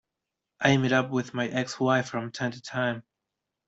I 0.59 0.75
meet 0.77 0.93
up 0.93 1.11
with 1.11 1.35
my 1.35 1.47
ex-wife 1.47 2.09
from 2.09 2.31
time 2.31 2.49
to 2.53 2.61
time. 2.63 3.03